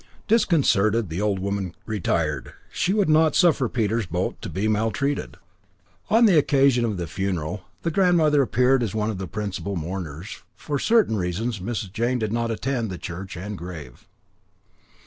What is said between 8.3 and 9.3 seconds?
appeared as one of the